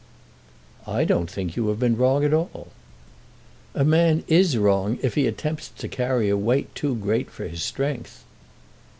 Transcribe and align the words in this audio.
"I 0.87 1.05
don't 1.05 1.29
think 1.29 1.55
you 1.55 1.67
have 1.67 1.77
been 1.79 1.95
wrong 1.95 2.25
at 2.25 2.33
all." 2.33 2.69
"A 3.75 3.85
man 3.85 4.23
is 4.27 4.57
wrong 4.57 4.97
if 5.03 5.13
he 5.13 5.27
attempts 5.27 5.69
to 5.77 5.87
carry 5.87 6.27
a 6.27 6.35
weight 6.35 6.73
too 6.73 6.95
great 6.95 7.29
for 7.29 7.47
his 7.47 7.61
strength." 7.61 8.23